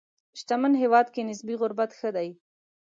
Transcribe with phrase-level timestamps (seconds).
[0.39, 2.29] شتمن هېواد کې نسبي غربت ښه دی.